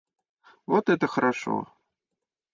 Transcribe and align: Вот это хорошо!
Вот 0.65 0.89
это 0.89 1.05
хорошо! 1.07 1.67